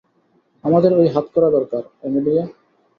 আমাদের 0.63 0.91
ওই 0.93 1.07
হাতকড়া 1.07 1.49
দরকার, 1.49 1.83
অ্যামেলিয়া। 1.99 2.43